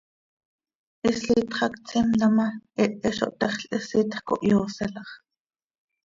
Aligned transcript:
Hislitx 1.07 1.57
hac 1.57 1.73
tsimta 1.87 2.27
ma, 2.37 2.47
hehe 2.77 3.09
zo 3.17 3.27
htexl, 3.33 3.67
hislitx 3.73 4.19
cohyooselax. 4.27 5.09